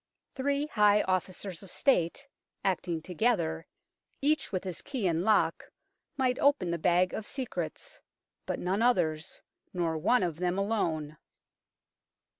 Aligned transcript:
Three 0.33 0.65
high 0.65 1.03
officers 1.03 1.61
of 1.61 1.69
State, 1.69 2.27
acting 2.63 3.03
together, 3.03 3.67
each 4.19 4.51
with 4.51 4.63
his 4.63 4.81
key 4.81 5.05
in 5.05 5.23
lock, 5.23 5.65
might 6.17 6.39
open 6.39 6.71
the 6.71 6.79
Bag 6.79 7.13
of 7.13 7.27
Secrets, 7.27 7.99
but 8.47 8.57
none 8.57 8.81
others, 8.81 9.43
nor 9.75 9.99
one 9.99 10.23
of 10.23 10.37
them 10.37 10.57
alone. 10.57 11.17